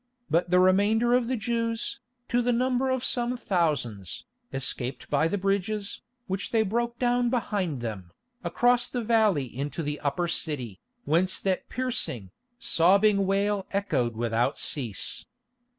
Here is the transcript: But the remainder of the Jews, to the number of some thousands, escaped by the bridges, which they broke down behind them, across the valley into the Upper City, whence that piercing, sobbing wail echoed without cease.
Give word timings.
But 0.31 0.49
the 0.49 0.59
remainder 0.59 1.13
of 1.13 1.27
the 1.27 1.37
Jews, 1.37 1.99
to 2.27 2.41
the 2.41 2.51
number 2.51 2.89
of 2.89 3.03
some 3.05 3.37
thousands, 3.37 4.25
escaped 4.51 5.11
by 5.11 5.27
the 5.27 5.37
bridges, 5.37 6.01
which 6.25 6.49
they 6.49 6.63
broke 6.63 6.97
down 6.97 7.29
behind 7.29 7.81
them, 7.81 8.09
across 8.43 8.87
the 8.87 9.03
valley 9.03 9.45
into 9.45 9.83
the 9.83 9.99
Upper 9.99 10.27
City, 10.27 10.79
whence 11.05 11.39
that 11.41 11.69
piercing, 11.69 12.31
sobbing 12.57 13.27
wail 13.27 13.67
echoed 13.71 14.15
without 14.15 14.57
cease. 14.57 15.27